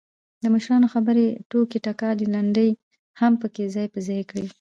دمشرانو 0.43 0.87
خبرې، 0.93 1.27
ټوکې 1.49 1.79
ټکالې، 1.85 2.25
لنډۍ 2.35 2.71
هم 3.19 3.33
پکې 3.41 3.63
ځاى 3.73 3.87
په 3.93 3.99
ځاى 4.07 4.21
کړي. 4.29 4.45